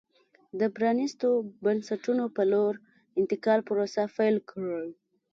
د 0.59 0.61
پرانېستو 0.75 1.27
بنسټونو 1.63 2.25
په 2.35 2.43
لور 2.51 2.73
انتقال 3.19 3.59
پروسه 3.69 4.03
پیل 4.17 4.35
کړي. 4.49 4.87